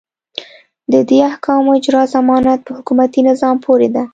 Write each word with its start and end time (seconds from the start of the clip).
د 0.91 0.93
دې 1.09 1.19
احکامو 1.29 1.71
اجرا 1.77 2.03
ضمانت 2.15 2.59
په 2.65 2.71
حکومتي 2.77 3.19
نظام 3.29 3.55
پورې 3.65 3.89
ده. 3.95 4.03